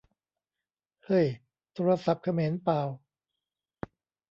[1.05, 1.27] เฮ่ย
[1.73, 2.87] โทรศัพท์เขมรป่าว!